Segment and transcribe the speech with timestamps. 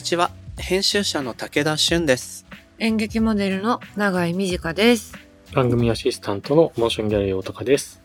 [0.00, 0.30] こんにちは。
[0.56, 2.46] 編集者の武田俊です。
[2.78, 5.12] 演劇モデルの永井美智香です。
[5.52, 8.00] 番組アシスタントのモーションギャラリー大高です。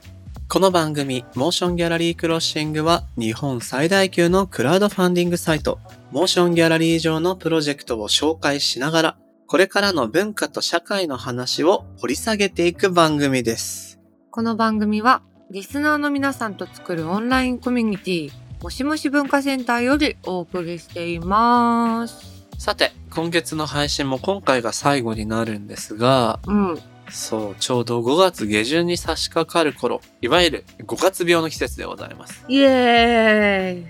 [0.50, 5.80] この番組、モーションギャラリークロッシングは、日本最大級のクラウドファンディングサイト、
[6.12, 9.18] モーションギャラリー上のプロジェクトを紹介しながら、
[9.48, 14.02] これからの文化と社会の話を掘り下げていく番組です。
[14.32, 18.32] この番組は、リスナーの皆さんと作るオンラインコミュニティ、
[18.62, 22.46] もしもし文化センターよりお送りしています。
[22.58, 26.80] さて、今月の配信も今回が最後になるんですが、うん。
[27.12, 32.44] そう、ちょうど5月下旬に差し掛かる頃、いわゆる5月病の季節でございます。
[32.48, 33.86] イエ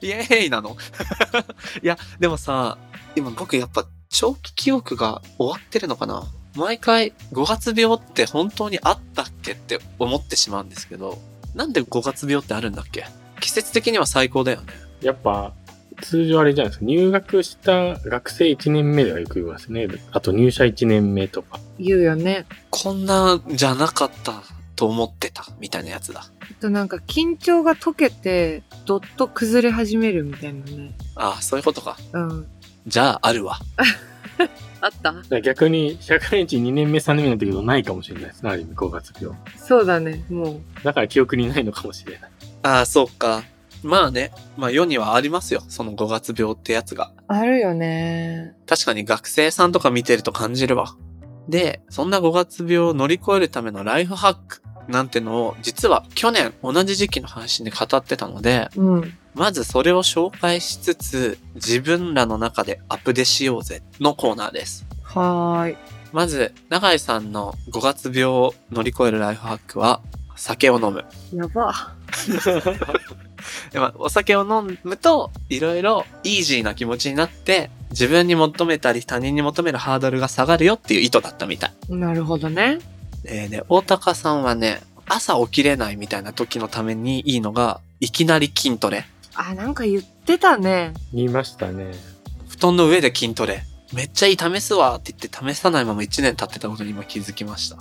[0.00, 0.76] ーイイエーイなの？
[1.82, 2.78] いや、でもさ、
[3.16, 6.22] 今僕やっぱ長期記憶が終わってるのかな？
[6.56, 11.18] 毎回5月病って本当にあったっけって思ってしまうんですけど、
[11.54, 13.04] なんで5月病ってあるんだっけ？
[13.40, 14.66] 季節的には最高だよね。
[15.02, 15.52] やっぱ、
[16.02, 16.84] 通常あれじゃないですか。
[16.84, 19.88] 入学した学生1年目ではよく言いますね。
[20.12, 21.58] あと入社1年目とか。
[21.78, 22.46] 言うよね。
[22.70, 24.42] こんなじゃなかった
[24.76, 26.20] と思ってたみたいなやつだ。
[26.40, 30.92] あとなんか緊張が解けて、どっと崩れ始めるみたいなね。
[31.16, 31.96] ああ、そういうことか。
[32.12, 32.46] うん。
[32.86, 33.58] じゃあ、あるわ。
[34.80, 34.90] あっ
[35.28, 35.40] た？
[35.40, 38.50] 逆に、社会人2年目、3年目の時どないかもしれないですね。
[38.50, 39.36] ある意味5月病。
[39.56, 40.60] そうだね、もう。
[40.84, 42.30] だから記憶にないのかもしれない。
[42.62, 43.44] ああ、そうか。
[43.82, 44.32] まあね。
[44.56, 45.62] まあ世にはありますよ。
[45.68, 47.12] その5月病ってやつが。
[47.28, 48.54] あるよね。
[48.66, 50.96] 確かに学生さんとか見てると感じるわ。
[51.48, 59.18] で、そんな5月病を乗り越えるためのライフハックなんてのを、実は去年同じ時期の配信で語ってたので、うん。
[59.34, 64.86] まずそれを紹介しつつ、自分らの中でアップデしようぜのコーナーです。
[65.04, 65.76] はーい。
[66.12, 70.00] まず、永井さんの5月病を乗り越えるライフハックは、
[70.36, 71.04] 酒を飲む。
[71.34, 71.97] やば。
[73.72, 81.96] でまあお酒を飲むと、いろいろイージーな気持ちになって、自分に求めたり他人に求めるハードルが下がるよっていう意図だったみたい。
[81.96, 82.78] なるほどね。
[83.24, 89.06] えー、ね、大高さんはね、朝起きれないみたいな時のためにいいのが、いきなり筋トレ。
[89.34, 90.92] あ、なんか言ってたね。
[91.12, 91.92] 言いましたね。
[92.48, 93.62] 布団の上で筋トレ。
[93.92, 97.76] めっちゃいい、試すわって言って試さないまま1年経ってたことに今気づきました。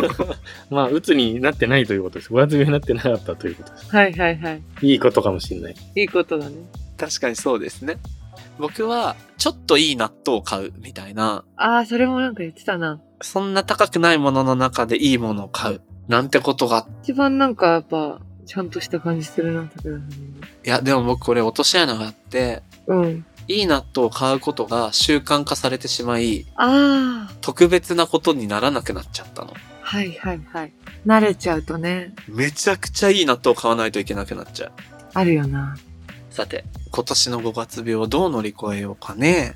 [0.70, 2.32] まあ、鬱になってないということです。
[2.32, 3.90] 5月病になってなかったということです。
[3.96, 4.62] はいはいはい。
[4.82, 5.76] いいことかもしれない。
[5.96, 6.56] いいことだね。
[6.98, 7.98] 確かにそうですね。
[8.58, 13.00] 僕は、ちょっといい納豆を買うみたいな、ああ、それもなんか言ってたな。
[13.22, 15.80] そんな高くないものの中でいいものを買う。
[16.08, 20.00] なんてことが、一番なんかやっぱ、ちゃんとした感じするな、武田さん。
[20.00, 20.02] い
[20.64, 23.24] や、でも僕これ落とし穴があって、うん。
[23.48, 29.54] いい納豆を買うことが習慣化されてしまい、ああ、特別なことにならなくなっちゃったの。
[29.80, 30.72] はいはいはい。
[31.06, 34.72] 慣れちゃうとね、めちゃくちゃいい納豆を買わないといけなくなっちゃう。
[35.14, 35.76] あるよな。
[36.30, 39.54] さて、今年の5月病をどう乗り越えようかね。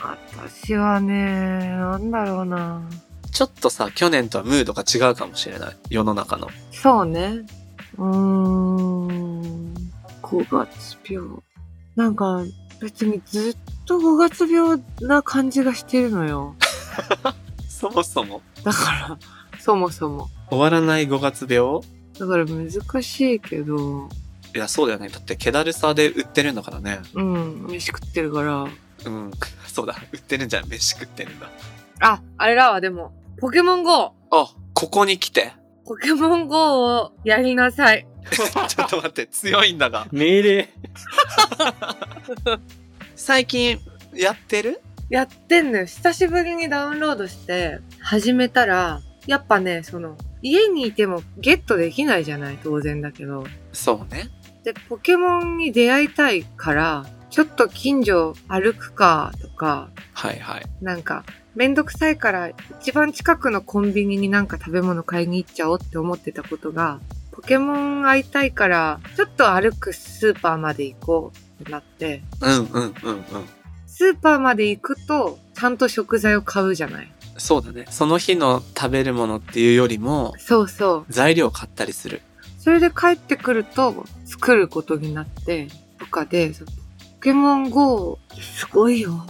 [0.00, 2.82] 私はね、なんだろうな。
[3.32, 5.76] ちょっとさ、去年とはムードが違うかもしれない。
[5.90, 6.48] 世の中の。
[6.72, 7.44] そうね。
[7.98, 9.74] うーん。
[10.22, 11.38] 5月病。
[11.94, 12.42] なんか、
[12.80, 13.56] 別にずっ
[13.86, 16.56] と5月病な感じがしてるのよ。
[17.68, 18.42] そもそも。
[18.62, 19.18] だから、
[19.58, 20.28] そもそも。
[20.48, 21.80] 終わらない5月病？
[22.18, 24.08] だから難しいけど、
[24.54, 25.10] いや、そうだよね。
[25.10, 27.00] だって、気だるさで売ってるんだからね。
[27.12, 28.66] うん、飯食ってるから。
[29.04, 29.30] うん。
[29.68, 29.94] そうだ。
[30.12, 30.68] 売ってるんじゃん。
[30.68, 31.50] 飯食ってるんだ。
[32.00, 34.14] あ、あれらはでも、ポケモン GO!
[34.30, 35.52] あ、ここに来て。
[35.84, 38.06] ポケモン GO をやりなさい。
[38.68, 40.06] ちょっと待って、強いんだが。
[40.12, 40.68] 命令
[43.14, 43.80] 最近、
[44.14, 44.80] やってる？
[45.08, 45.84] やってんのよ。
[45.86, 52.58] 久しぶりにダウンロードして、始めたら、やっぱね、その、家にいてもゲットできないじゃない？
[52.62, 53.44] 当然だけど。
[53.72, 54.28] そうね。
[54.64, 60.66] で、ポケモンに出会いたいから、ちょっと近所歩くかとか、はいはい。
[60.80, 61.24] なんか、
[61.54, 62.50] めんどくさいから
[62.80, 67.00] 一番近くのコンビニになんか食べ物買いに行っちゃおうって思ってたことが、
[67.36, 73.24] ポケモン会いたいから、ちょっと歩くスーパーまで行こうってなって、うんうんうんうん。
[73.86, 77.84] スーパーまで行くと、ちゃんと食材を買うじゃないそうだね。
[77.90, 81.06] その日の食べるものっていうよりも、そうそう。
[81.10, 82.22] 材料を買ったりする。
[82.58, 85.68] それで帰ってくると、作ることになって、
[85.98, 86.52] とかで、
[87.16, 89.26] ポケモン GO、すごいよ。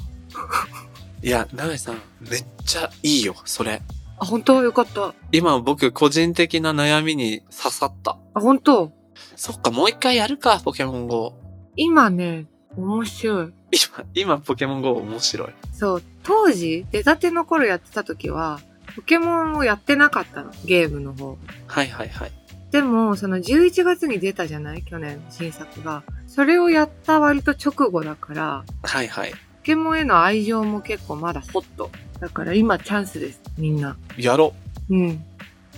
[1.25, 3.83] いや、長井さん、めっちゃいいよ、それ。
[4.19, 4.63] あ、本当？
[4.63, 5.15] よかった。
[5.33, 8.19] 今僕個人的な悩みに刺さった。
[8.35, 8.93] あ、本当？
[9.37, 11.35] そっか、もう一回やるか、ポケモン GO。
[11.77, 12.47] 今ね、
[12.77, 13.53] 面白い。
[13.73, 15.49] 今、今ポケモン GO 面白い。
[15.73, 18.61] そう、当時、出たての頃やってた時は、
[18.95, 20.53] ポケモンをやってなかったの。
[20.65, 21.37] ゲームの方。
[21.67, 22.33] はいはいはい。
[22.71, 24.83] でも、その11月に出たじゃない？
[24.83, 26.03] 去年、新作が。
[26.27, 29.33] それをやった割と直後だから、はいはい。
[29.33, 31.91] ポケモンへの愛情も結構まだホット。
[32.21, 33.97] だから今チャンスです、みんな。
[34.17, 34.55] やろ
[34.89, 35.09] うん。
[35.11, 35.19] う。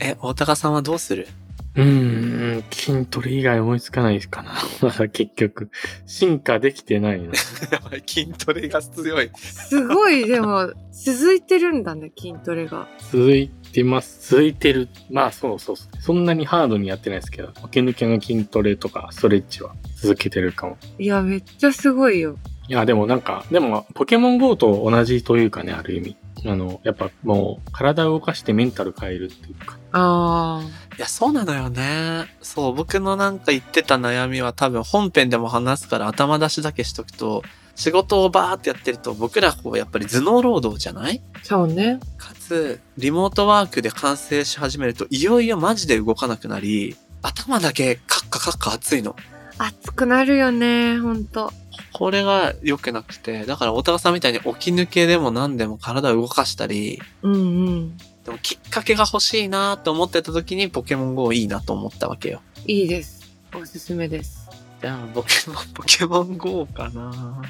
[0.00, 1.26] え、大高さんはどうする？
[1.74, 4.52] うーん、筋トレ以外思いつかないかな。
[4.82, 5.70] まだ結局、
[6.06, 7.26] 進化できてないな。
[7.70, 9.30] やばい、筋トレが強い。
[9.36, 12.88] すごい、でも、続いてるんだね、筋トレが。
[13.12, 14.30] 続いてます。
[14.30, 14.88] 続いてる。
[15.10, 16.02] まあそうそうそう。
[16.02, 20.78] そんなにハードにやってないですけど、起き抜けの筋トレとかストレッチは続けてるかも。
[20.98, 22.36] いや、めっちゃすごいよ。
[22.68, 26.16] いや、でもなんか、でも、ポケモン GO と同じというかね、ある意味。
[26.46, 29.76] あの、やっぱもう、体を動かしてメンタル変えるっていうか。
[29.92, 30.62] あ
[30.96, 32.26] いや、そうなのよね。
[32.42, 37.42] そう、僕のなんか言ってた悩みは多分本編でも話すから頭出しだけしとくと、
[37.74, 41.22] 仕事をバーってやってると僕らこうやっぱり頭脳労働じゃない？
[41.42, 42.00] ー、そうね。
[42.16, 49.14] かつ、リモートワークで完成し始めるといよいよマジで動かなくなり、頭だけカッカカッカ熱いの。
[49.58, 51.52] 熱くなるよね、ほんと。
[51.98, 57.38] これが良くなくて、だから大高さんみたいに起き抜けでも何でも体を動かしたり、うんう
[57.70, 57.96] ん。
[58.24, 62.40] でもきっかけが欲しいなと思ってた時にポケモン GO いいなと思ったわけよ。
[62.66, 63.28] いいです。
[63.52, 64.48] おすすめです。
[64.80, 67.42] じゃあ、ポケモン、 ポケモン GO かな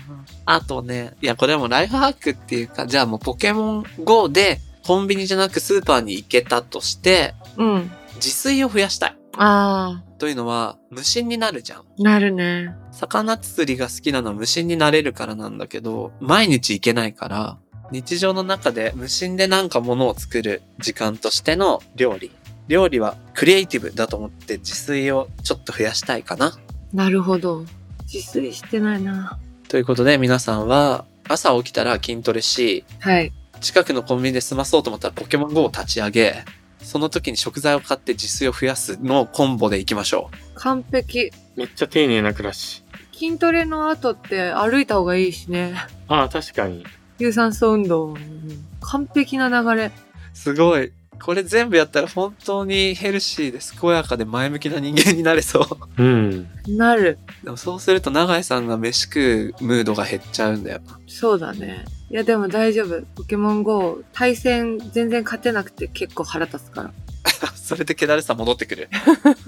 [0.47, 7.91] あとね、いや、これもライフハックっていうか、じゃあもうポケモン GO でコンビニじゃなくスーパーに行けたとして、うん。
[8.15, 9.17] 自炊を増やしたい。
[9.37, 11.81] あというのは、無心になるじゃん。
[11.81, 12.75] ー、なるね。
[12.91, 17.59] 魚釣りが好きなのは無心になれるからなんだけど、毎日行けないから、
[17.91, 22.31] 日常の中で無心でなんか物を作る時間としての料理。
[22.67, 26.59] 料理はクリエイティブだと思って自炊をちょっと増やしたいかな。
[26.93, 27.65] なるほど。
[28.13, 29.39] 自炊してないな。
[29.69, 33.33] ということで皆さんは朝起きたら筋トレし、はい。
[33.61, 36.45] 近くのコンビニで済まそうと思ったらポケモン GO を立ち上げ、
[36.83, 41.31] その時に食材を買って自炊を増やすのコンボでいきましょ完璧。
[41.57, 42.85] めっちゃ丁寧な暮らし。
[43.13, 45.75] 筋トレの後って歩いた方がいいしね。
[46.07, 46.85] ああ、確かに。
[47.19, 48.07] 有酸素運動。
[48.09, 49.87] うん完璧な流れ。
[49.87, 49.93] う。
[50.33, 50.93] すごい。
[51.21, 55.67] これ全部やったら本当にヘルシーで健やかで前向きな人間になれそ
[55.99, 56.03] う。
[56.03, 56.49] うん。
[56.69, 57.19] なる。
[57.43, 60.81] でもそうすると永井さんが飯食うムードが減っちゃうんだよ。
[61.09, 61.85] そうだね。
[62.11, 63.03] いやでも大丈夫。
[63.17, 66.93] ポケモン GO 対戦全然勝てなくて結構腹立つから。
[67.55, 68.89] それで気だるさ戻ってくる。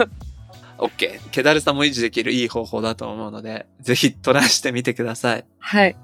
[0.76, 1.30] オッケー。
[1.30, 5.44] 気だるさも維持できるいい方法だと思うので、ぜひトライしてみてください。
[5.58, 5.96] はい。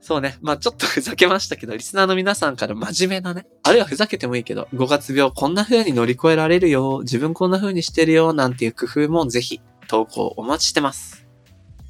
[0.00, 0.36] そうね。
[0.40, 3.46] まあちょっとふざけましたけど、リスナーの皆さんから真面目なね。
[3.62, 7.00] あるいはふざけてもいいけど、5月病こんな風に乗り越えられるよ。
[7.02, 8.32] 自分こんな風にしてるよ。
[8.32, 11.26] なんていう工夫もぜひ投稿お待ちしてます。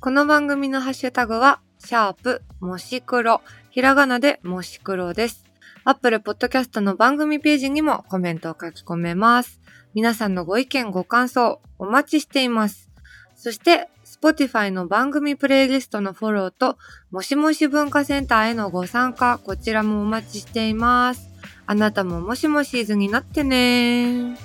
[0.00, 3.40] この番組のハッシュタグは、シャープ、もし黒、
[3.72, 5.46] ひらがなでもし黒です。
[5.84, 9.62] アップルポッドキャストの番組ページにもコメントを書き込めます。
[9.94, 12.90] 皆さんのご意見、ご感想、お待ちしています。
[13.34, 16.76] そして、Spotify の番組プレイリストのフォローと、
[17.10, 21.30] もしもし文化センターへのご参加、こちらもお待ちしています。
[21.64, 24.36] あなたももしもしーずになってね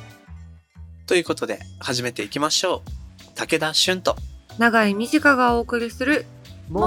[1.05, 3.35] ということで、始めていきましょう。
[3.35, 4.15] 武田俊と、
[4.57, 6.25] 長井美智香がお送りする、
[6.69, 6.83] 今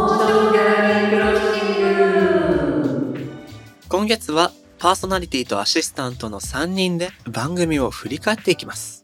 [4.06, 9.02] 月はパーソナリティとアシスタントの3人で番組を振り返っていきます。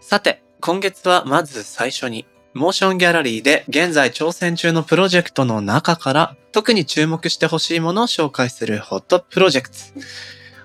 [0.00, 9.76] さて、今月はまず最初に、モーションギャラリーで現在挑戦中のプロジェクトの中から特に注目してほしいものを紹介するホットプロジェクト。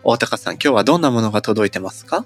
[0.04, 2.26] 大高さん、今日はどんなものが届いてますか？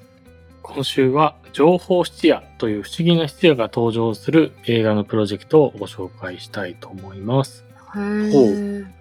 [0.64, 7.64] 今週は情報質屋という不思議な質屋が登場する映画のプロジェクトをご紹介したいと思います。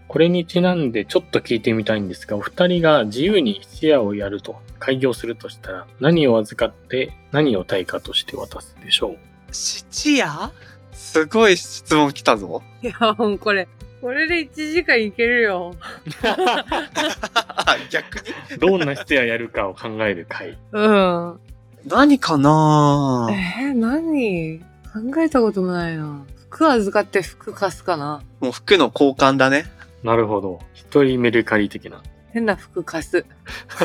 [0.09, 9.17] これにちなんでちょっと聞いてみたいんですが、お二人が自由に質屋をやると、開業するとしたら何を預かって何を対価として渡すでしょう？
[9.53, 10.51] 質屋
[10.93, 12.63] すごい質問来たぞ。
[12.83, 13.69] いや、もうこれ、
[14.01, 15.75] これで1時間いけるよ。
[17.91, 18.17] 逆
[18.53, 18.59] に？
[18.59, 20.57] どんな質屋やるかを考える回。
[20.73, 21.41] うん。
[21.87, 23.29] 何かな？
[23.31, 24.61] えー、何？
[24.93, 26.25] 考えたことないな。
[26.51, 28.23] 服預かって服貸すかな。
[28.41, 29.67] もう服の交換だね。
[30.03, 30.61] なるほど。
[30.75, 32.03] 一人メルカリ的な。
[32.33, 33.27] 変な服貸す。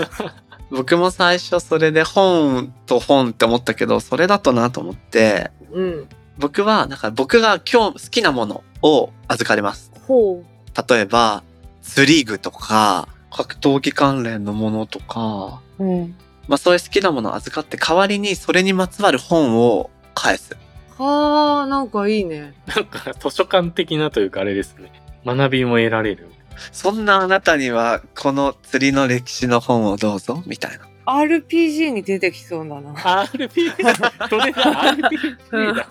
[0.69, 6.07] 僕も最初それで本と本って思ったけど、それだとなと思って、うん。
[6.37, 9.91] 僕は、なんか僕が今日好きなものを預かります。
[10.07, 10.43] ほ
[10.89, 11.43] 例えば、
[11.81, 15.83] 釣り具とか、格闘技関連のものとか、う。
[15.83, 16.15] うん。
[16.47, 20.55] まあそういう好きなものを預かって代わりにそれにまつわる本を返す。
[20.97, 22.53] はあ、なんかいいね。
[22.67, 24.91] なんか図書館的なというかあれですね。
[25.25, 26.29] 学びも得られる。
[26.71, 30.87] そんなあなたには、この釣りの歴史の本をどうぞ、みたいな。
[31.07, 32.93] RPG に出てきそうだな。
[32.93, 33.73] RPG、
[34.29, 35.87] それだ、RPG だ。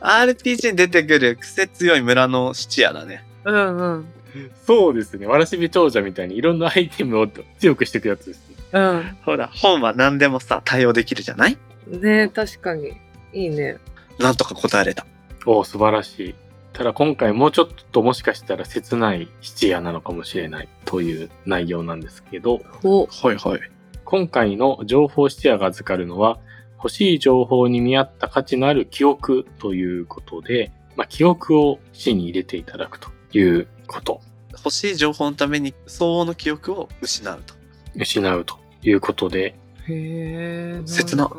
[0.00, 3.24] RPG に出てくる癖強い村の質屋だね。
[3.44, 4.06] うんうん。
[4.66, 5.26] そうですね。
[5.26, 8.56] わらしべ長者みたいにいろんなアイテムを強くしていくやつですね。
[8.72, 9.16] うん。
[9.24, 11.58] ほら、本は何でもさ、対応できるじゃない？
[11.86, 12.92] ね確かに。
[13.34, 13.76] いいね。
[14.18, 15.04] なんとか答えれた。
[15.44, 16.34] おお、素晴らしい。
[16.72, 23.06] ただ今回もうちょっともしかしたら切ない質屋なのかもしれないという内容なんですけど、お。
[23.06, 23.60] はいはい。
[24.04, 26.38] 今回の情報質屋が預かるのは、
[26.76, 34.20] 欲しい情報に見合った価値のある記憶ということで、まあ、記憶を死に入れていただくということ。
[34.52, 37.54] 欲しい情報のために相応の記憶を失うと。
[37.94, 39.54] 失うということで、
[39.86, 40.82] へえ。
[40.86, 41.30] 切な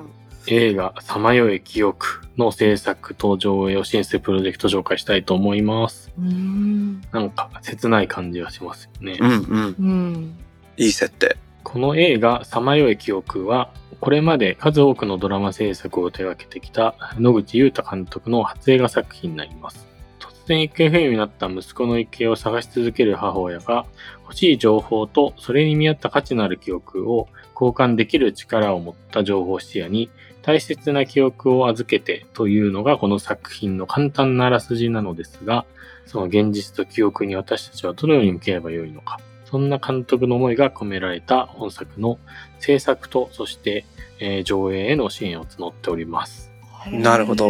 [0.47, 6.11] 映画、さまよえ記憶の制作と上映を支援するプロジェクトを紹介したいと思います。
[6.21, 7.01] ん。
[7.11, 9.17] なんか切ない感じがしますよね。
[9.21, 9.75] うんうん。
[9.79, 9.83] う
[10.17, 10.37] ん。
[10.77, 11.37] いい設定。
[11.63, 19.87] この映画、さまよえ記憶は、これまで数多くのドラマ制作を手掛けてきた野口裕太監督の初映画作品になります。
[20.19, 23.85] 突然行方不明になった息子の行方を探し続ける母親が、
[24.23, 30.09] 欲しい情報とそれに見合った価値のある記憶を交換できる力を持った情報視野に
[30.43, 35.65] 大切な記憶を預けてというのがこの作品の簡単なあらすじなのですが、
[36.05, 39.19] その現実と記憶に私たちはどのように向き合えばよいのか。
[39.45, 42.19] そんな監督の思いが込められた本作の
[42.59, 43.85] 制作と、そして、
[44.19, 46.51] えー上映への支援を募っております。
[46.91, 47.49] なるほど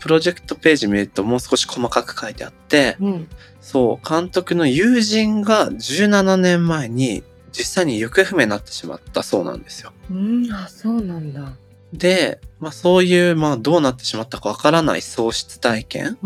[0.00, 3.28] プロジェクトページ見るともう少し細かく書いてあって、うん。
[3.60, 7.22] そう、監督の友人が17年前に
[7.52, 9.92] 実際に行方不明になってしまったそうなんですよ。
[10.10, 11.52] うん、あ、そうなんだ。
[11.92, 16.18] で、まあそういう、まあどうなってしまったかわからない喪失体験。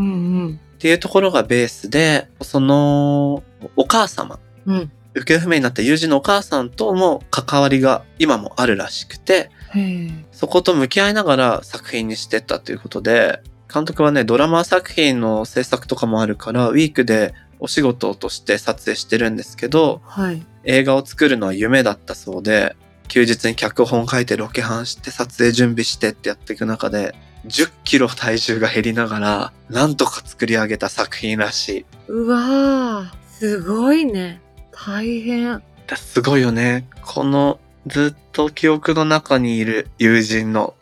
[0.74, 3.42] っていうところがベースで、その、
[3.76, 4.92] お母様、うん。
[5.14, 9.50] 行方不明になった友人のお母さんとも関わりが今もあるらしくて。
[10.32, 13.40] そこと向き合いながら作品にしてったということで、
[13.72, 20.42] 監督はね、ドラマ作品の制作とかもあるから、ウィークでお仕事として撮影してるんですけど、はい。
[20.64, 22.76] 映画を作るのは夢だったそうで、
[23.12, 27.14] 休日に脚本書いてロケハンして撮影準備してってやっていく中で、
[27.46, 31.86] 10キロ体重が減りながら、なんとか作り上げた作品らしい。
[32.08, 34.40] うわー、すごいね。
[34.70, 35.62] 大変。
[35.86, 36.88] だすごいよね。
[37.02, 40.72] このずっと記憶の中にいる友人の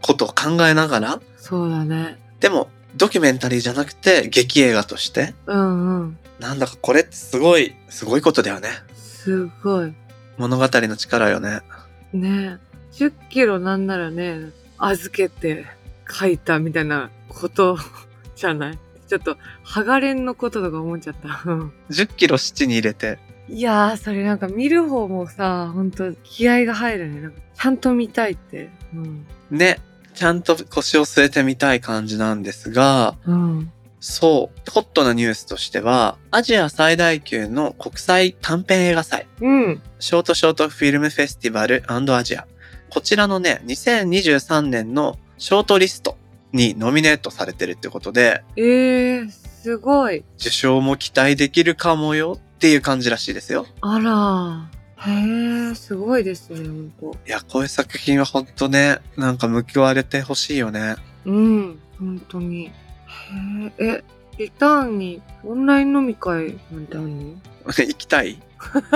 [0.00, 2.16] ことを考えながら、そうだね。
[2.40, 6.18] でもドキュメンタリーじゃなくて劇映画として、うんうん。
[6.40, 8.70] なんだかこれってすごい、すごいことだよね。
[8.96, 9.92] すごい。
[10.38, 11.60] 物語の力よね。
[12.14, 12.58] ね
[12.92, 15.66] 10キロなんならね、預けて
[16.08, 17.76] 書いたみたいなこと
[18.36, 18.78] じゃない？
[19.08, 21.42] ちょっと、ハガレンのこととか思っちゃった。
[21.50, 23.18] うん10キロ七に入れて、
[23.48, 27.20] いやー、それなんか見る方もさ、ほんと気合が入るね。
[27.20, 28.70] なんかちゃんと見たいって。
[28.94, 29.26] うん。
[29.50, 29.78] ね、
[30.14, 33.72] ちゃんと腰を据えてみたい感じなんですが、うん。
[34.06, 39.82] そう、ホットなニュースとしては、アジア最大級の国際短編映画祭、うん。
[39.98, 42.46] ショートショートフィルムフェスティバルアジア。
[42.90, 46.18] こちらのね、2023年のショートリスト
[46.52, 50.22] にノミネートされてるってことで、えー、すごい。
[50.38, 53.64] 受賞も期待できるかもよっていう感じらしいですよ。
[53.80, 55.70] あらー。
[55.70, 57.18] へー、すごいですね、ほんと。
[57.26, 60.96] いや、こういう作品はほんとね、なんか報われてほしいよね。
[61.24, 62.70] うん、本当に。
[63.78, 64.04] へえ、え、
[64.38, 67.34] リターンにオンライン飲み会なんてあんの
[67.66, 68.40] 行きたい？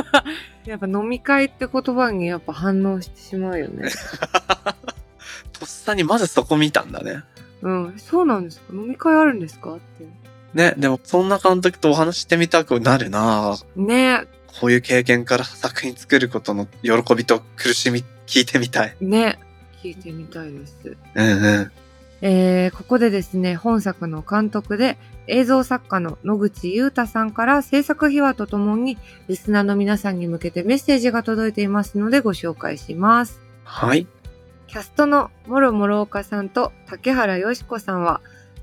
[0.64, 3.90] やっぱ飲み会って言葉にやっぱ反応してしまうよね。
[5.52, 7.22] とっさにまずそこ見たんだね。
[7.62, 8.72] うん、そうなんですか？
[8.74, 9.74] 飲み会あるんですか？
[9.74, 10.06] って。
[10.54, 18.96] ね、でもそんな監督とお話してみたくなるなねこういう経験から作品作ることの喜びと苦しみ聞いてみたい。
[19.00, 19.38] ね
[19.82, 20.96] 聞いてみたいです。
[21.14, 21.72] うんうん。
[22.20, 24.98] えー、ここでですね、本作の監督で
[25.28, 28.98] 映像作家の野口裕太さんから制作秘話とともに
[29.28, 33.40] リスナーの皆さんに向けてメッセージが届いていますのでご紹介します。
[33.64, 34.06] はい。
[34.66, 38.20] キャストの諸諸岡さんと竹原よし子さんは、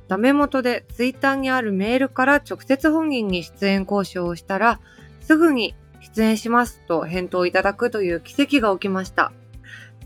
[0.08, 4.80] ダメ元でツイッターにあるメールから直接本人に出演交渉をしたら、
[5.22, 5.76] すぐに
[6.14, 9.32] 出演しますと返答いただくという奇跡が起きました。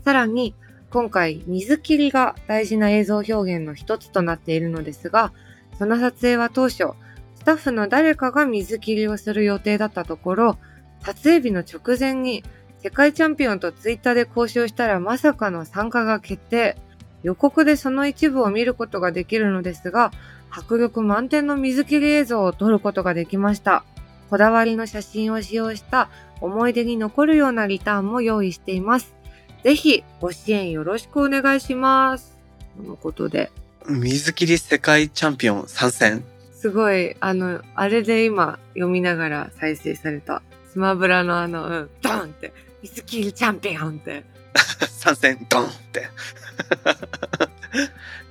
[0.04, 0.54] さらに、
[0.90, 5.32] 今回水切りが大事な映像表現の一つとなっているのですが、
[5.78, 6.88] その撮影は当初、
[7.36, 10.58] スタッフの誰かが水切りをする予定だったところ、
[11.02, 12.42] 撮影日の直前に
[12.82, 16.76] 世界チャンピオンとツイッターで交渉したらまさかの参加が決定。
[17.22, 20.10] 予告でその一部を見ることができるのですが、
[20.50, 23.84] 迫力満点の水切り映像を撮ることができました。
[24.28, 26.08] こだわりの写真を使用した
[26.40, 29.19] 思い出に残るようなリターンも用意しています。
[29.62, 32.36] ぜひご支援よろしくお願いします。
[32.76, 33.50] とのことで、
[33.88, 36.24] 水切り世界チャンピオン参戦。
[36.54, 40.42] すごい、あの、あれで今読みながら再生された。
[40.72, 42.52] スマブラのあの、うん、ドンって、
[42.82, 44.24] 水切りチャンピオンって。
[44.88, 46.08] 参戦、ドンって。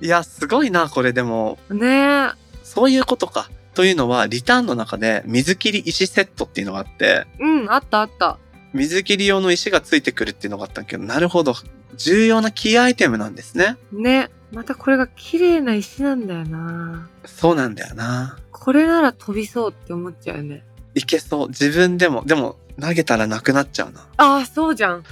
[0.00, 1.58] いや、すごいな、これでも。
[1.70, 2.30] ねえ。
[2.62, 3.50] そういうことか。
[3.74, 8.38] というのは、リターンの中で水切り石セットっていうのがあって、うん、あったあった。
[8.72, 11.54] 水切り用の石がついてくるっていうのがあったけど、なるほど。
[11.96, 13.76] 重要なキーアイテムなんですね。
[13.92, 14.30] ね。
[14.52, 17.08] またこれが綺麗な石なんだよな。
[17.24, 18.38] そうなんだよな。
[18.52, 20.64] これなら飛びそうって思っちゃうよね。
[20.94, 21.48] いけそう。
[21.48, 24.06] 自分でも、でも、投げたらなくなっちゃうな。
[24.16, 25.04] ああ、そうじゃん。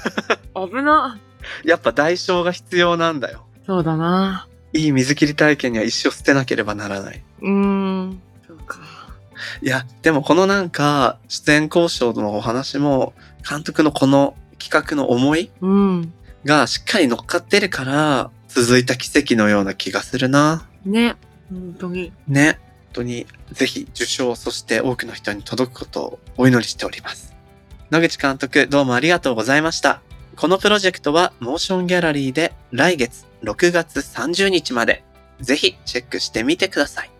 [0.54, 1.18] 危な。
[1.64, 3.46] やっぱ代償が必要なんだよ。
[3.66, 4.46] そうだな。
[4.72, 7.22] いい水切り体験には石を捨てなければならない。
[7.40, 8.22] うーん。
[8.46, 8.78] そうか。
[9.62, 13.14] いや、でもこのなんか、出演交渉のお話も、
[13.48, 16.12] 監督のこの企画の思いうん。
[16.44, 20.66] がしっかり乗っかってるから、続いた奇跡のような気がするな。
[20.84, 21.16] ね。
[21.50, 22.12] 本当に。
[22.26, 22.58] ね。
[22.86, 27.34] 本当に、ぜひ受賞、そして多くの人に届くことをお祈りしております。
[27.90, 30.00] 野口監督、どうもありがとうございました。
[30.36, 35.04] このプロジェクトは、モーションギャラリーで来月6月30日まで、
[35.40, 37.10] ぜひチェックしてみてください。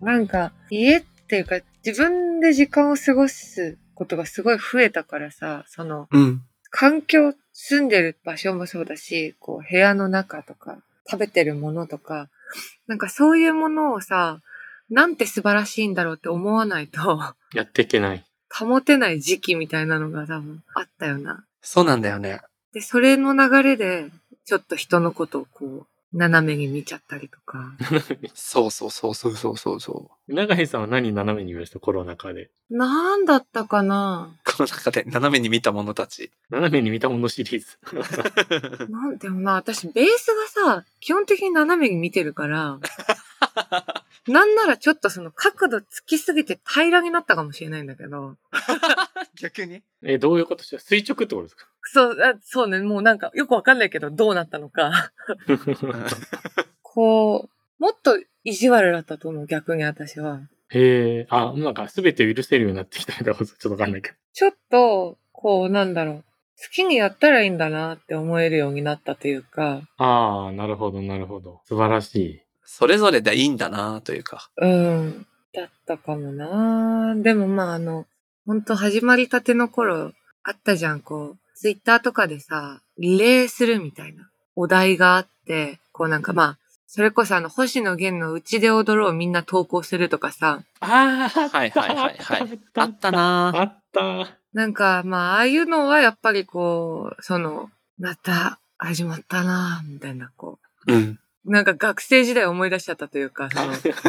[0.00, 6.42] なんか、家っていうか、自分で時間を過ごすことがすごい増えたからさ、その、うん。
[6.70, 12.28] 環境、住んでる場所もそうだし、こう、部屋の中とか、食べてるものとか、
[12.86, 14.40] なんかそういうものをさ、
[14.90, 17.20] なんて素晴らしいんだろうって思わないと、
[17.54, 18.25] やっていけない。
[18.52, 21.44] 保てない時期みたいなのが多分あったよな。
[21.62, 22.40] そうなんだよね。
[22.72, 24.10] で、それの流れで、
[24.44, 27.74] ちょっと人のことをこう、斜めに見ちゃったりとか。
[28.34, 30.34] そ うそうそうそうそうそうそう。
[30.34, 31.78] 長井さんは何斜めに見ました？
[31.80, 32.50] コロナ禍で。
[32.70, 34.30] なんだったかな？
[34.44, 36.30] この中で斜めに見た者たち。
[36.48, 38.86] 斜めに見たものシリーズ。
[38.88, 42.78] なんでもな、私ベースがさ、基本的に斜めに見てるから、
[44.28, 48.36] なんならちょっとその角度つきすぎて平らになったかもしれないんだけど、
[49.40, 49.82] 逆に？
[50.02, 51.66] え、どういうことして垂直ってことですか？
[51.92, 55.12] そう、あそうね、もうなんかよくわかんないけどどうなったのか。
[56.82, 60.40] こう、もっと意地悪だったと思う、逆に私は。
[60.70, 64.16] へえ、あ、なんか全て許せるようになってきたみたいなことちょっとわかんないけど。
[64.32, 66.24] ちょっと、こう、なんだろう。
[66.58, 71.60] 好きにやったらいいんだなって思えるようになったというか、ああ、なるほど、なるほど。
[71.66, 72.40] 素晴らしい。
[72.66, 74.50] それぞれでいいんだなというか。
[74.56, 77.14] うん、だったかもな。
[77.16, 78.06] でもまああの、
[78.44, 84.28] ほんと始まりたての頃、あったじゃん、こう、ツイッターとかでさ、リレーするみたいな。
[84.56, 92.58] お題があって、こうなんかまあ、それこそあの、星野源のうちで踊ろうみんな投稿するとかさ、ああ、はいはいはいはい。
[92.74, 93.52] あったな。
[93.54, 94.38] あった。
[94.54, 101.18] なんかまあ、ああいうのはやっぱりこう、その、また始まったなみたいな、こうん。
[101.46, 103.56] う、なんか学生時代思い出しちゃったというか、そ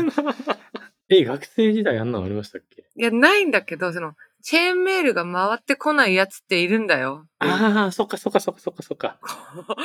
[0.01, 0.11] の、
[1.09, 2.83] え、学生時代あんなのありましたっけ？
[2.95, 7.27] いや、ないんだけど、その、チェーンメールが回ってこないやつっているんだよ。
[7.39, 9.19] ああ、そっかそっかそっかそっかそっか。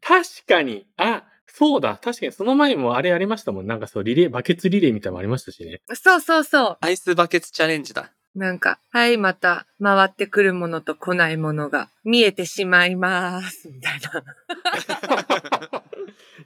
[0.00, 0.86] 確かに。
[0.96, 1.98] あ、そうだ。
[2.02, 3.66] 確かにその前もあれありましたもん。
[3.66, 5.80] なんかそう、リレー、バケツリレーみたいなのありましたしね。
[5.94, 8.12] そうそうそアイスバケツチャレンジだ。
[8.34, 8.38] う。
[8.38, 13.68] なんか、はい、また、回ってくるものと来ないものが見えてしまいます。
[13.72, 14.24] みたいな。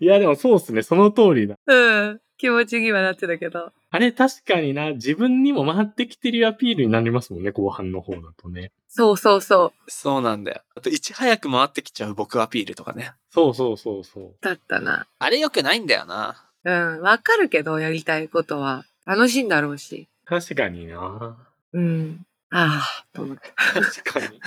[0.01, 0.83] いや、でもそうっすね。
[0.83, 1.57] その通りだ。
[1.67, 2.21] うん。
[2.37, 3.73] 気持ちにはなってたけど。
[3.91, 7.51] あれ確かにな、自分にも回ってきてるアピールになりますもんね。
[7.51, 8.71] 後半の方だとね。
[8.87, 10.63] そうそうそそうなんだよ。
[10.77, 13.13] あと、いち早く回ってきちゃう僕アピールとかね。
[13.31, 14.25] そうそうそうそう。
[14.25, 14.37] う。
[14.41, 15.07] だったな。
[15.19, 16.49] あれ良くないんだよな。
[16.65, 17.01] うん。
[17.01, 18.85] わかるけど、やりたいことは。
[19.05, 20.09] 楽しいんだろうし。
[20.25, 21.48] 確かにな。
[21.73, 22.27] うん。
[22.51, 23.53] ああ、と思って。
[23.57, 24.41] 確かに。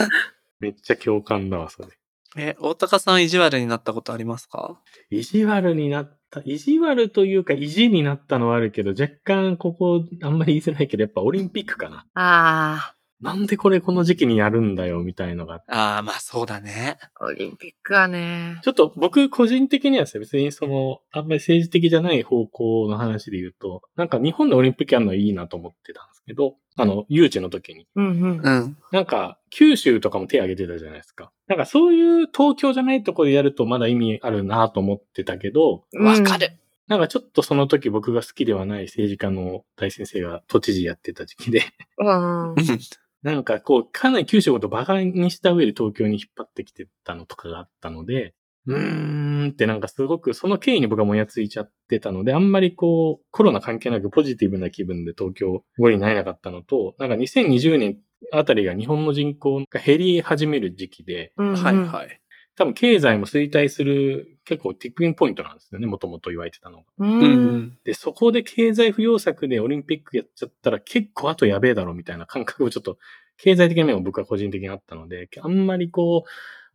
[0.60, 1.88] めっちゃ共感だわ、それ。
[2.36, 4.80] え、大高さん意地悪になったことありますか？
[5.10, 12.06] 意地悪になった、意地悪というか意地になったのはあるけど、若干ここあんまり言いづらいけど、やっぱオリンピックかな。
[12.14, 15.62] あなんでこれこの時期にやるんだよ、みたいのが。
[15.66, 16.98] ああ、まあそうだね。
[17.18, 18.60] あ、オリンピックはね。
[18.62, 27.88] ちょっと僕個人的にはですね別にその、あんまり政治的じゃない方向の話で言うと、なんか日本でオリンピックやるのはいいなと思ってたんですけど、あの、誘致の時に。
[27.96, 28.40] うんうん。
[28.40, 28.76] うん。
[28.92, 31.32] なんか、九州とかも手挙げてたじゃないですか。
[31.48, 36.52] なんかそういう東京じゃないところでやるとまだ意味あるなと思ってたけど、わかる。
[36.86, 41.62] なんかちょっとその時僕が好きではない政治家の大先生が都知事やってた時期で、
[41.98, 42.54] うん。
[43.22, 48.34] なんかこう、かなり九州のことを馬鹿にした上で東京に引っ張ってきてたのとかがあったので、
[48.66, 57.98] うーんってなんかすごくその経緯に僕はもやついちゃってたので、あんまりこう、コロナ関係なくポジティブな気分で東京語になれなかったのと、なんか2020年
[58.32, 61.54] あたりが日本の人口が減り始める時期で、うん。
[61.54, 62.20] はいはい。
[62.58, 66.84] 多分経済も衰退する結構ティッピングポイントなんですよね、もともと言われてたのが。
[66.98, 67.04] う。
[67.04, 67.78] うんん。
[67.84, 72.98] で、そこで経済不要策でオリンピックやっちゃったら結構あとやべえだろみたいな感覚をちょっと
[73.36, 76.24] 経済的な面も僕は個人的にあったので、あんまりこ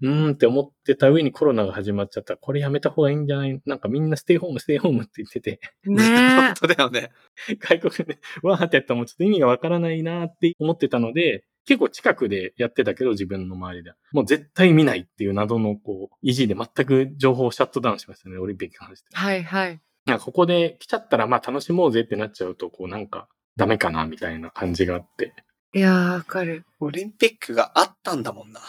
[0.01, 3.61] う、うーんって思ってた上にコロナが始まっちゃったら、これやめた方がいいんじゃない？
[3.65, 5.97] なんかみんなステイホーム、ステイホームって言ってて、ね
[6.53, 7.11] 本当だよね。
[7.59, 13.95] 外国でわーってやったらもうちょっと意味がわからないなって思ってたので、結構近くでやってたけど自分の周りでは。
[14.11, 19.07] もう絶対見ないっていう謎のこう、意地で全く情報をシャットダウンしましたね、オリンピックに関して。
[19.15, 19.81] はいはい。
[20.05, 25.33] なんかここで来ちゃったらまあ楽しもうぜってなっちゃうと、こうなんかダメかなみたいな感じがあって。
[25.73, 26.65] いやー、わかる。
[26.79, 28.59] オリンピックがあったんだもんな。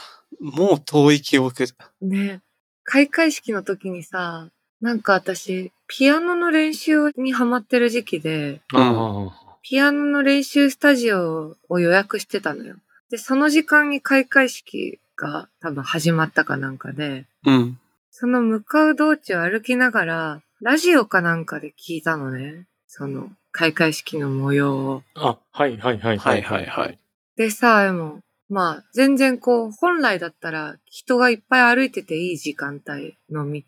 [0.40, 1.64] もう遠い記憶。
[2.00, 2.42] ね。
[2.84, 9.30] 開会式の時にさ、なんか私、ピアノの練習にハマってる時期で、うん
[9.66, 12.76] ピアノの練習スタジオを予約してたのよ。
[13.10, 17.78] で、その時間に開会式が多分始まったかなんかで、うん。
[18.10, 22.66] その向かう道中歩きながら、ラジオかなんかで聞いたのね。
[22.86, 25.02] その開会式の模様を。
[25.14, 26.98] あ、はいはいはいはいはいはい。
[27.36, 33.62] でさ、でも、まあ、全然こう、本来だったら人がいっぱい歩いてていい時間帯の道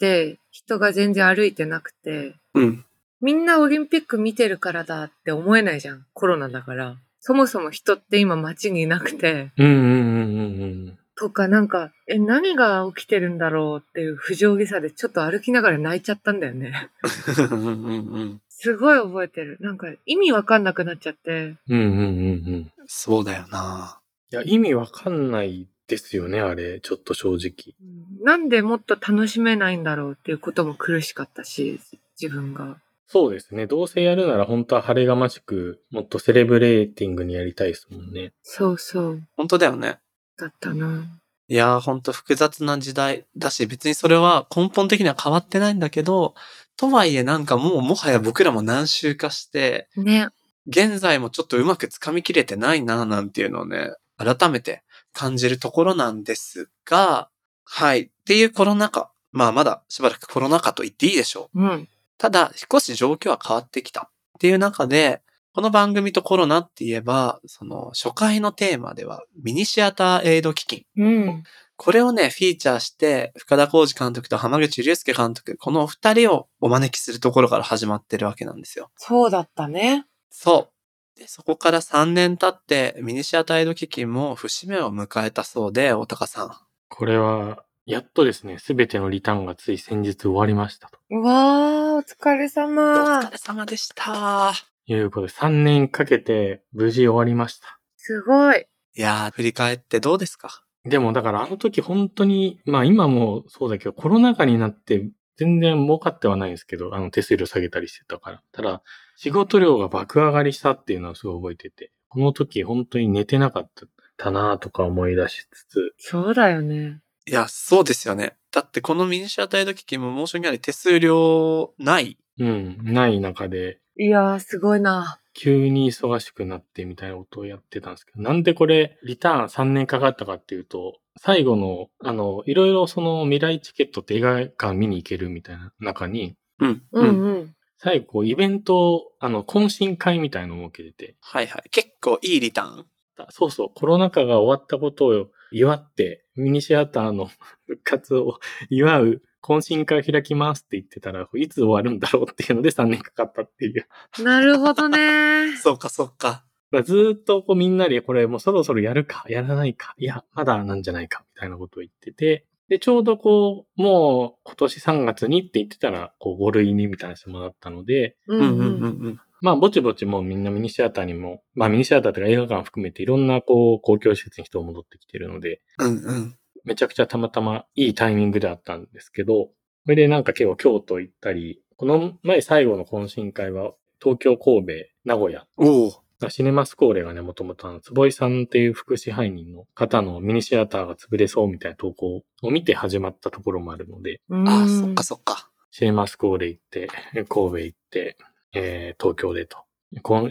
[0.00, 2.84] で、人が全然歩いてなくて、うん。
[3.20, 6.04] みんなオリンピック見てるからだって思えないじゃん。
[6.12, 6.96] コロナだから。
[7.24, 10.98] そもそも人って今街にいなくて、うんうんうんうんうん。
[11.16, 16.90] とかなんか、え、何が起きてるんだろうっていう不条理さでちょっと歩きながら泣いちゃったんだよね。
[17.38, 18.40] うんうんうん。
[18.48, 19.56] すごい覚えてる。
[19.60, 21.54] なんか意味わかんなくなっちゃって。
[21.68, 22.72] うんうんうんうん。
[22.88, 24.00] そうだよな。
[24.32, 26.80] いや、意味わかんないですよね、あれ。
[26.80, 27.76] ちょっと正直。
[28.24, 31.78] なんでもっと楽しめないんだろうっていうことも苦しかったし、
[32.20, 32.78] 自分が。
[33.12, 33.66] そうですね。
[33.66, 38.32] どうせやるなら本当は晴れがましく、もっとセレブレーティングにやりたいですもんね。
[38.42, 39.22] そうそう。
[39.36, 39.98] 本当だよね。
[40.38, 41.04] だったな。
[41.46, 46.34] いやー、ほんと複雑な時代だし、別にそれは根本的には変わってないんだけど、
[46.78, 50.28] とはいえなんかもうもはや僕らも何周かして、ね。
[50.66, 57.28] 現在もちょっとうまく掴みきれてないななんていうのをね、改めて感じるところなんですが、
[57.64, 58.00] はい。
[58.04, 59.10] っていうコロナ禍。
[59.32, 61.60] まあまだしばらくコロナ禍と言っていいでしょう。
[61.62, 61.88] うん。
[62.18, 65.22] ただ、少し状況は変わってきたっていう中で、
[65.54, 70.84] この番組とコロナって言えば、その初回のテーマではミニシアターエイド基金。
[70.96, 71.42] うん。
[71.76, 78.90] これをね、フィーチャーして、深田浩二監督と浜口竜介監督、この二人をお招きするところから始まってるわけなんですよ。
[78.96, 80.06] そうだったね。
[80.30, 80.70] そ
[81.16, 81.18] う。
[81.18, 86.52] で、そこから3年経って、ミニシアターエイド基金も節目を迎えたそうで、大高さん。
[86.88, 90.98] これは、やっとですね、すべてのリターンがつい先日終わりましたと。
[91.10, 93.30] うわー、お疲れお様疲。
[93.32, 94.52] れ様でした。
[94.86, 97.78] いうことで、3年かけて無事終わりました。
[97.96, 98.66] すごい。
[98.94, 100.62] いやー、振り返ってどうですか？
[100.84, 108.42] でもだからあの時本当に、まあ今もそうだけど、コロナ禍になって全然儲かってはないんですけど、あの手数料下げたりしてたから。
[108.52, 108.82] ただ、
[109.16, 113.70] 仕事量が爆上がりしたっていうのはすごい覚えてて、この時本当に寝てなかっ
[114.16, 117.00] たなとか思い出しつつ、そうだよね。
[117.26, 118.36] いや、そうですよね。
[118.50, 122.18] だってこのミニシアタイド基金も申し訳ない手数料ない。
[122.38, 125.18] うん、ない中で、いやー、すごいな。
[125.34, 136.82] 急に忙しくなってみたいなことをやってたんですけど、なんでこれ、リターン3年かかったかっていうと、最後の、あの、いろいろその未来チケットって映画館見に行けるみたいな中に、うん。
[136.92, 137.54] うんうん。
[137.78, 141.70] 最後、イベント、あの、懇親会みたいのを設けてて、はいはい。
[141.70, 142.86] 結構いいリターン。
[143.30, 147.30] そうそう、コロナ禍が終わったことを祝って、ミニシアターの
[147.66, 148.38] 復活を
[148.70, 153.86] 祝う懇親会を開きますって言ってたら、いつ終わるんだろうっていうので3年かかったっていう。
[154.22, 155.56] なるほどね。
[155.60, 156.44] そうかそうか。
[156.70, 169.20] まあずーっとこうみんなでこれもうそろそろやるか、やらないか、いや、まだなんじゃないか、みたいなことを言ってて、で、ちょうどこう、もう今年3月にって言ってたら、こう5類にみたいな人もだったので、ううんうんうんうん。
[169.42, 169.46] うん。
[169.46, 176.38] まあぼちぼちもうみんなミニシアターにも、まあミニシアターとか映画館含めていろんなこう公共施設に人が戻ってきてるので、うんうん。
[176.64, 179.50] めちゃくちゃたまたまいいタイミングであったんですけど、
[179.84, 184.72] それでなんか結構京都行ったり、この前最後の懇親会は東京、神戸、
[185.04, 186.02] 名古屋おお。
[186.30, 195.50] シネマスコーレがね、もともとあの、坪井さんっていう副支配人の方のミニシアターが潰れそうみたいな投稿を見て始まったところもあるので、うんあ、そっかそっか。
[195.70, 198.16] シネマスコーレ行って、神戸行って、
[198.54, 199.58] えー東京でと。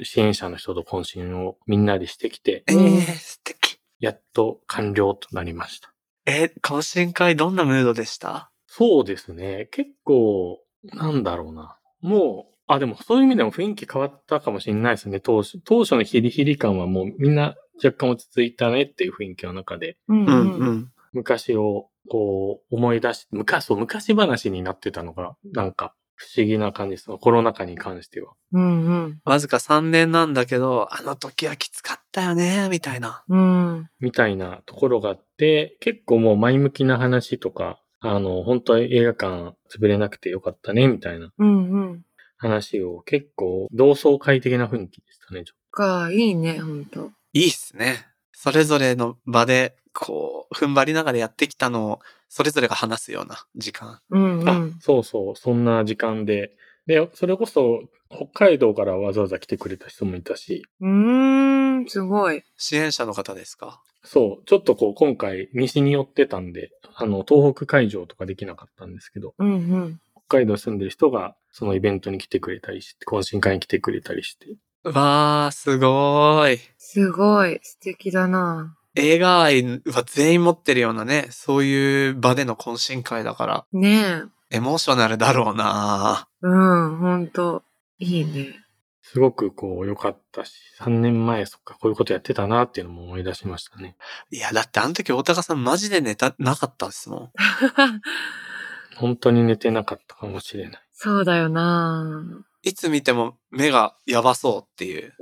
[0.04, 3.80] 支援者の人と懇親をみんなでしてきて、えー、素敵。
[4.00, 5.94] やっと完了となりました。
[6.26, 8.52] え、懇親会どんなムードでした？
[8.66, 9.68] そうですね。
[9.72, 11.78] 結構、なんだろうな。
[12.02, 15.20] もう、あ、でもそういう意味でも雰囲気変わったかもしれないですね。
[15.20, 20.92] 当初、当初のヒリヒリ感はもうみんな若干落ち着いたねっていう雰囲気の中で、うんうんうん。
[21.14, 27.10] 昔をこう思い出し、昔、そう、昔話になってたのが、なんか不思議な感じです。
[27.20, 28.34] コロナ禍に関しては。
[28.54, 29.22] うんうん。
[29.26, 33.24] わずか3年なんだけど、あの時はきつかったよね、みたいな。
[33.28, 33.90] うん。
[34.00, 42.02] みたいなところがあって、結構もう前向きな話とか、あの、本当は映画館潰れなくてよかったね、みたいなうんうん。
[42.38, 45.44] 話を結構同窓会的な雰囲気でしたね。
[45.44, 47.12] ちょか、いいね、ほんと。
[47.34, 48.11] いいっすね。
[48.44, 53.90] それぞれの場で、こう、踏ん張りながらやってきたのを、それぞれが話すような時間。
[53.90, 54.78] あうんうん。
[54.80, 56.56] そうそう、そんな時間で。
[56.88, 62.42] で、それこそ北海道からわざわざ来てくれた人もいたし、うーん、すごい。
[62.58, 63.84] 支援者の方ですか？
[64.04, 70.00] そう、ちょっとこう今回西に寄ってたんで、あの、東北会場とかできなかったんですけど、うんうん。
[70.28, 74.48] 北海道住んでる人がそのイベントに来てくれたりして、懇親会に来てくれたりして、
[74.84, 76.60] わー、すごーい。
[76.78, 77.60] すごい。
[77.62, 78.76] 素敵だな。
[78.96, 86.48] 映画愛は全員持ってるようなね、そういう場での懇親会だから、ねエモーショナルだろうなえ。
[86.48, 87.64] うん、ほんと。
[88.00, 88.60] いいね。
[89.02, 93.96] すごくこう良かったし、3年前そっかこういうことやってたなっていうのも思い出しましたね。
[94.32, 97.32] いや、だってあの時大高さんマジで寝た、なかったですもん。
[98.98, 100.82] 本当に寝てなかったかもしれない。
[100.92, 102.24] そうだよな
[102.64, 105.14] いつ見ても目がやばそうっていう、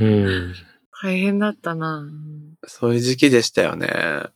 [0.00, 0.54] うん。
[1.02, 2.06] 大変だったな
[2.66, 3.88] そういう時期でしたよね。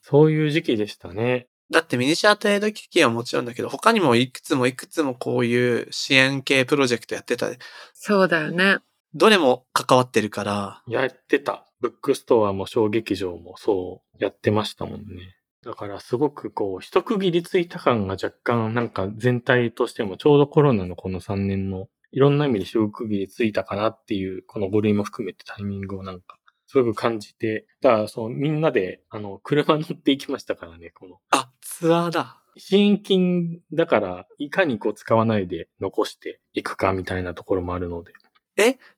[0.03, 1.49] そういう時期でしたね。
[1.71, 7.49] だってミニシアトエイド機器はもちろんだけど、他にもいくつもいくつもこういう支援系プロジェクトやってた。
[7.93, 8.79] そうだよね。
[9.15, 11.67] どれも関わってるから、やってた。
[11.81, 15.37] ブックストアも小劇場もそうやってましたもんね。
[15.63, 32.43] だからすごくこう、一区切りついた感が若干なんか全体としてもちょうどコロナのこの3年のいろんな意味で一区切りついたかなっていう、この5類も含めてタイミングをなんかすごく感じて、だからそうみんなであの車乗っていきましたからね、このあ、ツアーだ。
[32.57, 38.13] 支援金だからいかにこう使わないで残していくかみたいなところもあるので、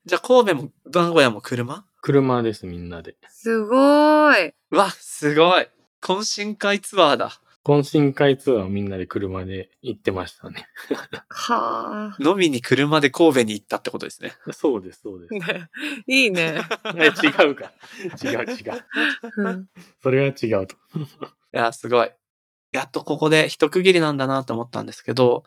[0.06, 1.84] じゃあ神戸も名古屋も車？
[2.00, 3.16] 車ですみんなで。
[3.28, 4.54] すごーい。
[4.70, 5.68] うわ、すごい。
[6.00, 7.32] 懇親会ツアーだ。
[7.64, 10.66] 懇親会ツアーをみんなで車で行ってましたね。
[11.28, 14.32] は飲みに車で神戸に行ったってことですね。
[14.52, 15.50] そうです、そうです。
[15.50, 15.52] あ。
[15.52, 15.68] ね
[16.06, 16.62] いいね。
[16.96, 17.72] え違うか。
[18.22, 18.84] 違う違う。
[19.36, 19.68] うん
[20.02, 20.74] それは違うと。
[20.74, 20.78] い
[21.52, 22.10] や、すごい。
[22.72, 25.44] やっとここで一区切りなんだなと思ったんですけど、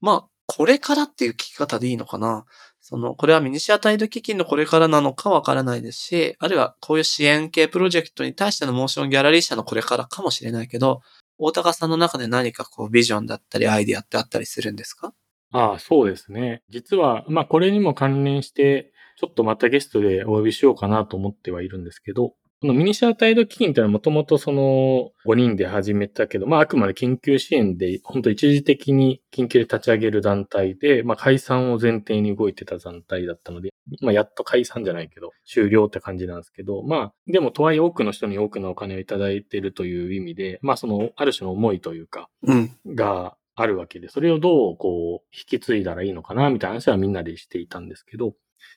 [0.00, 2.44] まあ、これからっていう聞き方でいいのかな
[2.80, 11.00] その、これはミニシアタイド基金のこれからなのかわからないですし、あるいはこういう支援系プロジェクトに対してのモーションギャラリー社のこれからかもしれないけど、
[11.38, 15.12] 大高さんの中で何かこうビジョンだったりアイディアってあったりするんですか？
[15.52, 16.62] ああ、そうですね。
[16.68, 33.70] 実は、まあこれにも関連して、ちょっとまたゲストでお呼びしようかなと思ってはいるんですけど、このミニシアタイド基金ってのはもともとその5人で始めたけど、まああくまで緊急支援で、本当一時的に緊急で立ち上げる団体で、まあ解散を前提に動いてた団体だったので、
[34.00, 42.76] まあやっと解散じゃないけど、終了って感じなんですけど、まあでもとはいえ多くの人に多くのお金をいただいているという意味で、まあそのある種の思いというか、うん。
[42.86, 48.34] があるわけで、それをどうこう引き継いだらいいのかなみたいな話はみんなでしていたんですけど、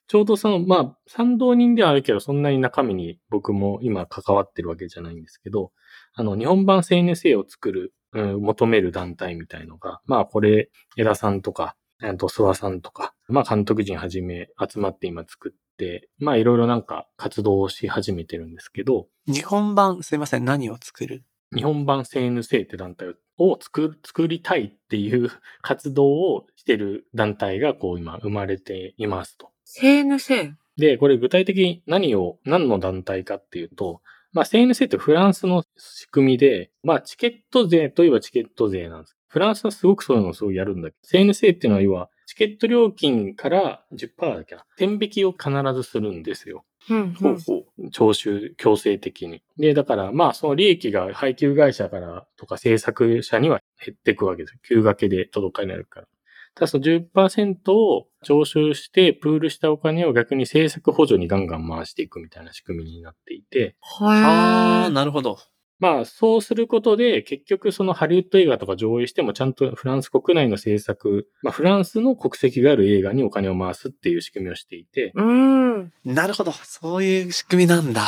[0.08, 5.72] ちょうどその、まあ、賛同人ではあるけど、そんなに中身に僕も今関わってるわけじゃないんですけど、
[6.13, 21.24] あの、日本版 CNSA を作る、うん、求める団体みたいのが、まあ、これ、枝さんとか、えっと、諏訪さんとか、まあ、監督陣はじめ集まって今作って、まあ、いろいろなんか活動をし始めてるんですけど、日本版、すいません、何を作る？
[21.56, 25.30] 日本版 CNC って団体を作る作りたいっていう
[25.62, 29.52] 活動をしてる団体がこう今生まれていますと。
[29.64, 30.54] せーぬせー。
[30.78, 39.17] で、これ具体的に何を、何の団体かっていうと、まあ CNC ってフランスの仕組みで、まあチケット税といえばチケット税なんです。
[39.28, 46.66] フランスはすごくそういうのをすごいやるんだけど、CNC っていうのは要はチケット料金から10%だっけな、天引きを必ずするんですよ。
[46.90, 47.16] うん
[47.78, 47.92] うん。
[47.92, 49.42] 徴収強制的に。
[49.58, 54.60] で、だから、まあ、その利益が配給会社からとか制作者には減っていくわけですよ。
[54.68, 56.08] 給掛けで届かになるから。
[56.56, 65.38] ただその10%を徴収して、プールしたお金を逆に制作補助にガンガン回していくみたいな仕組みになっていて、ああ、はなるほど。
[65.80, 75.94] まあ、そうすることで、結局そのハリウッド映画とか上映してもちゃんとフランス国内の制作、まあ、フランスの国籍がある映画にお金を回すっていう仕組みをしていて、うーん。
[76.04, 76.52] なるほど。
[76.52, 78.04] そういう仕組みなんだ。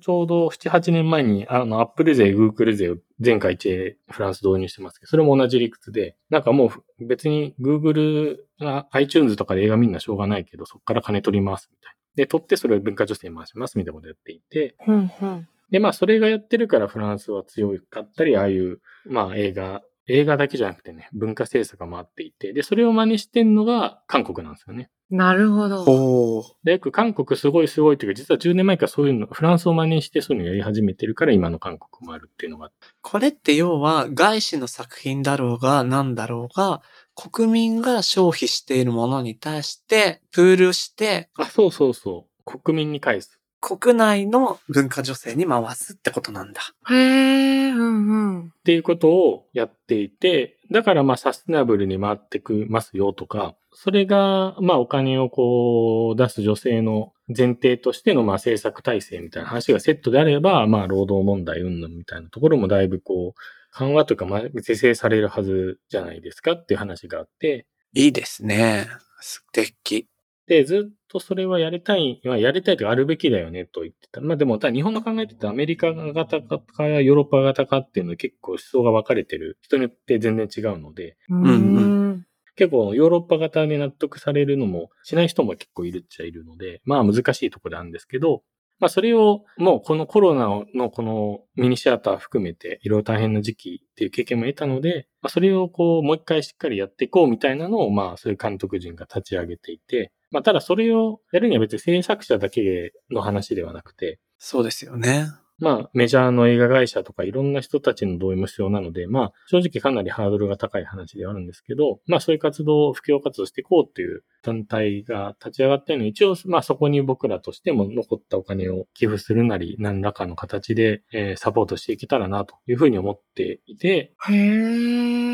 [0.00, 11.96] ちょうど7、8年前に、あの、アップル税、グーグル税を全会一フランス導入してますけど、それも同じ理屈で、なんかもう別に Google が iTunes とかで映画見んなしょうがないけど、そこから金取りますみたいな。
[12.16, 15.48] で、取ってそれを文化女性に回しますみたいなことやっていて、ふんふん。
[15.70, 24.88] で、まあ、それがやってるからフランスは強かったり、ああいう、まあ、映画、映画だけじゃなくてね、文化制作が回っていて、で、それを真似してんのが韓国なんですよね。
[25.10, 26.44] なるほど。
[26.64, 32.70] で、よく韓国すごいすごいっていうか、実は10年前からそういうの、フランスを真似してそういうのやり始めてるから、今の韓国もあるっていうのが。
[33.02, 36.82] これって要は外資の作品だろうが何だろうが、
[37.14, 42.60] 国民が消費しているものに対して、プールして、あ、そうそうそう。
[42.60, 43.35] 国民に返す。
[43.60, 46.60] 国内の文化女性に回すってことなんだ。
[46.88, 48.40] へえ、うんうん。
[48.46, 63.40] っていうことをやっていて、だからまあサステナブルに回ってくますよとか、それがまあお金をこう出す女性の前提としてのまあ政策体制みたいな話がセットであれば、まあ労働問題云々みたいなところもだいぶこう
[63.72, 68.86] 緩和というかまあ是正されるはずじゃないですかっていう話があって、いいですね。
[69.20, 70.08] 素敵。
[70.46, 74.20] で、ずっとそれはやりたい、まあやりたいというかあるべきだよねと言ってた。
[74.20, 79.58] まあでも、ただ日本の考えててアメリカ型かヨーロッパ型かっていうのは結構思想が分かれてる。
[79.62, 82.26] 人によって全然違うので、ううんん。
[82.54, 88.42] 結構ヨーロッパ型で納得されるのもしない人も結構いるっちゃいるので、まあ難しいところなんですけど、
[88.78, 105.28] まあそれをもうこのコロナのこのミニシアター含めていろいろ大変な時期っていう経験も得たので、まあそれをこうもう一回しっかりやっていこうみたいなのをまあそういう監督陣が立ち上げていて、まあただそれをやるには別に制作者だけの話ではなくて、そうですよね。
[105.58, 124.34] まあ、メジャーの映画会社とかいろんな人たちの同意も必要なので、まあ、正直かなりハードルが高い話ではあるんですけど、まあ、そういう活動、布教活動していこうっていう団体が立ち上がったのに、一応、まあ、そこに僕らとしても残ったお金を寄付するなり、何らかの形で、えーサポートしていけたらなというふうに思っていて、へ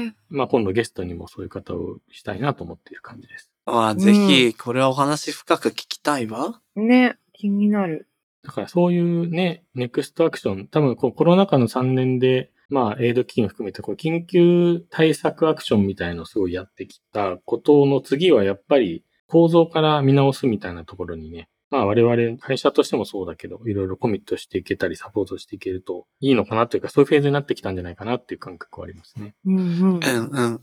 [0.06, 0.12] え。
[0.28, 3.50] まあ、今度ゲストにもそういう方をしたいなと思っている感じです。
[3.64, 6.61] ああ、ぜひ、これはお話深く聞きたいわ。
[6.76, 8.08] ね、気になる。
[8.44, 29.35] だからそういうね、ネクストアクション、多分こうコロナ禍の3年で、まあ、エイド基金を含めて、こう緊急対策アクションみたいのをすごいやってきたことの次はやっぱり構造から見直すみたいなところにね、まあ我々会社としてもそうだけど、いろいろコミットしていけたりサポートしていけるといいのかなというか、そういうフェーズになってきたんじゃないかなっていう感覚はありますね。
[29.46, 29.64] うんうん。
[29.64, 30.61] うんうん。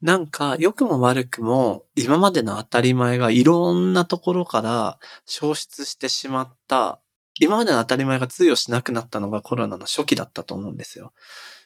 [0.00, 7.00] なんか、良くも悪くも、今までの当たり前がいろんなところから消失してしまった、
[7.40, 11.12] 今までの当たり前が通用しなくなったのがコロナの初期だったと思うんですよ。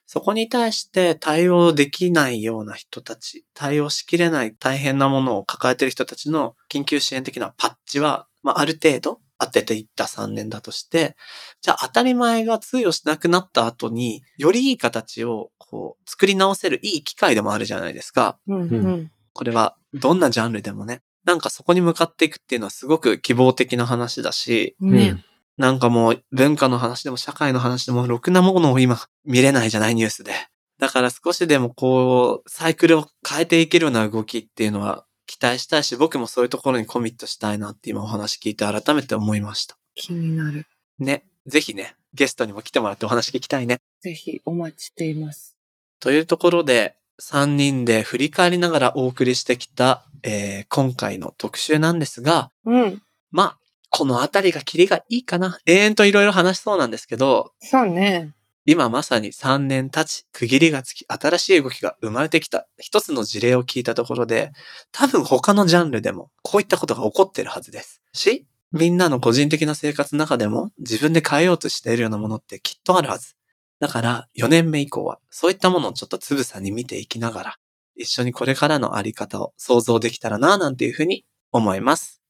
[0.07, 11.17] そこに対して対応できないような人たち、対応しきれない大変なものを抱えている人たちの緊急支援的なパッチは、まあ、ある程度当てていった3年だとして、
[11.61, 18.39] じゃあ当たり前が通用しなくなった後に、よりいい形をこう作り直せるいい機会でもあるじゃないですか。
[18.47, 19.11] うんうん。
[19.33, 21.03] これはどんなジャンルでもね。
[21.25, 25.25] なんかそこに向かっていくっていうのはすごく希望的な話だし、ね。
[25.57, 30.33] なんかもう文化の話でも社会の話でもろくなものを今見れないじゃないニュースで。
[30.79, 39.77] だから少しでもこう、サイクルを変えていけるような動きっていうのは期待したいし、僕もそういうところにコミットしたいなって今お話聞いて改めて思いました。
[39.95, 40.67] 気になる。
[40.99, 41.25] ね。
[41.47, 43.79] ぜひね、ゲストにも来てもらってお話聞きたいね。
[44.01, 45.57] ぜひお待ちしています。
[46.01, 53.03] というところで、3人で振り返りながらお送りしてきた、えー今回の特集なんですが、うん。
[53.31, 53.59] まあ、
[53.91, 55.59] このあたりがキリがいいかな。
[55.67, 58.33] 永遠といろいろ話しそうなんですけど、そうね。
[58.69, 64.51] 今まさに3年経ち、区切りがつき、新しい動きが生まれてきた一つの事例を聞いたところで、
[64.91, 68.03] 多分他のジャンルでもこういったことが起こってるはずです。
[68.13, 73.37] し、みんなの個人的な生活の中でも自分で変えようとしているようなものってきっとあるはず。
[73.79, 77.57] だから4年目以降はそういったものをちょっとつぶさに見ていきながら、
[77.95, 82.21] 一緒にこれからのあり方を想像できたらな、なんていうふうに思います。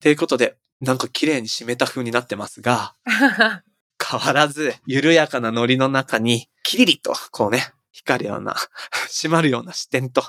[0.00, 2.96] ということで、なんか綺麗に締めた風になってますが、
[4.04, 8.56] 変わらず、緩やかなノリの中に、キリリと、こうね、光るような、
[9.08, 10.24] 閉まるような視点と、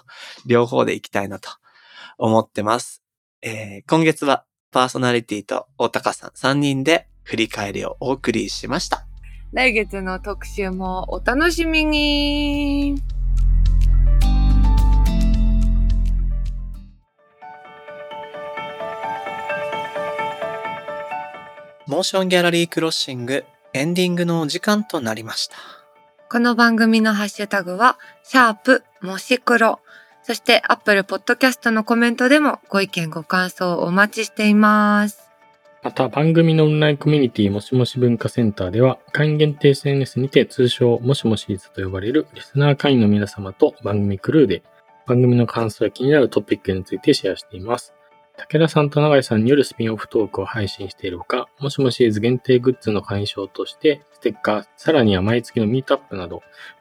[0.45, 1.49] 両方でいきたいなと
[2.19, 3.01] 思ってます。
[3.41, 9.07] えー今月は、パーソナリティと大高さん3人で振り返りをお送りしました。
[9.51, 12.95] 来月の特集もお楽しみに。
[21.85, 25.55] モーションギャラリークロッシングエンディングのお時間となりました。
[26.29, 29.79] この番組のハッシュタグは、シャープもし黒。
[30.21, 35.29] そして、アップルポッドキャストのコメントでもご意見ご感想をお待ちしています。
[35.83, 44.63] また番組のオンラインコミュニティもしもし文化センターでは会員限定 SNS にて通称もしもしーずと呼ばれるリスナー会員の皆様と番組クルーで
[45.05, 47.93] 番組の感想や気になるトピックについてシェアしています。
[48.37, 56.37] 武田さんと永井さんによるスピンオフトークを配信しているほか、もしもしーず限定グッズの会員証としてステッカー、さらには毎月のミートアップなど、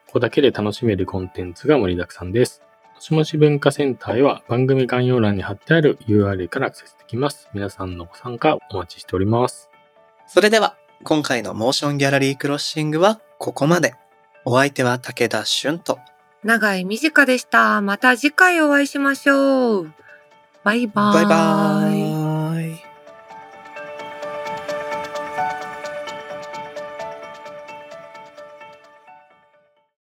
[0.07, 2.63] ここだけで楽しめるコンテンツが盛りだくさんです。
[2.95, 7.49] もしもし文化センターへは番組概要欄に貼ってある URL からアクセスできます。
[7.53, 9.71] 皆さんのご参加お待ちしております。
[10.27, 13.95] それでは、今回のモーションギャラリークロッシングはここまで。
[14.45, 15.99] お相手は武田俊と。
[16.45, 17.81] 長い短でした。
[17.81, 19.93] また次回お会いしましょう。
[20.65, 21.15] バイバーイ。
[21.15, 22.22] バイバーイ。